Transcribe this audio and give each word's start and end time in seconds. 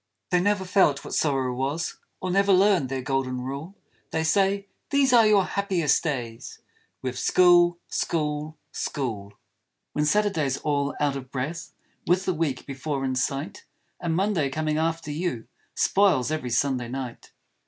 They 0.31 0.39
never 0.41 0.65
felt 0.65 1.05
what 1.05 1.13
Sorrow 1.13 1.53
was; 1.53 1.99
Or 2.23 2.31
never 2.31 2.51
learned 2.51 2.89
their 2.89 3.03
Golden 3.03 3.39
Rule; 3.41 3.75
They 4.09 4.23
say, 4.23 4.65
These 4.89 5.13
are 5.13 5.27
your 5.27 5.45
happiest 5.45 6.03
days, 6.03 6.57
With 7.03 7.19
School, 7.19 7.77
School, 7.87 8.57
School! 8.71 9.33
When 9.93 10.05
Saturday's 10.05 10.57
all 10.57 10.95
out 10.99 11.15
of 11.15 11.29
breath 11.29 11.73
With 12.07 12.27
all 12.27 12.33
the 12.33 12.39
week 12.39 12.65
before 12.65 13.05
in 13.05 13.13
sight; 13.13 13.65
And 13.99 14.15
Monday 14.15 14.49
coming 14.49 14.79
after 14.79 15.11
you 15.11 15.45
Spoils 15.75 16.31
every 16.31 16.49
Sunday 16.49 16.87
night! 16.87 17.31